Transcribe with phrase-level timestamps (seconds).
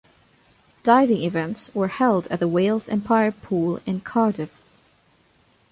[0.81, 4.63] Diving events were held at the Wales Empire Pool in Cardiff.